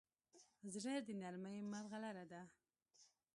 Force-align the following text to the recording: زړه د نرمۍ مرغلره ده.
زړه 0.73 0.93
د 1.07 1.09
نرمۍ 1.21 1.57
مرغلره 1.71 2.25
ده. 2.31 2.41